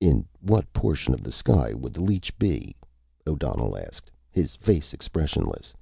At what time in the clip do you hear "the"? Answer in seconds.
1.22-1.30, 1.92-2.00